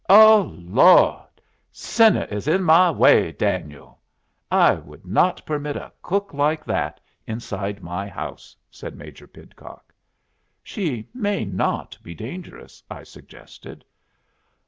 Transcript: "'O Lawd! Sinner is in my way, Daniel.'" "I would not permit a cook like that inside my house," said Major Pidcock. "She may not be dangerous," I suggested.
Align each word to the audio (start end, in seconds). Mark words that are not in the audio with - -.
"'O 0.09 0.57
Lawd! 0.63 1.27
Sinner 1.71 2.25
is 2.31 2.47
in 2.47 2.63
my 2.63 2.89
way, 2.89 3.31
Daniel.'" 3.31 3.99
"I 4.49 4.73
would 4.73 5.05
not 5.05 5.45
permit 5.45 5.75
a 5.75 5.93
cook 6.01 6.33
like 6.33 6.65
that 6.65 6.99
inside 7.27 7.83
my 7.83 8.07
house," 8.07 8.55
said 8.71 8.95
Major 8.95 9.27
Pidcock. 9.27 9.93
"She 10.63 11.07
may 11.13 11.45
not 11.45 11.99
be 12.01 12.15
dangerous," 12.15 12.81
I 12.89 13.03
suggested. 13.03 13.85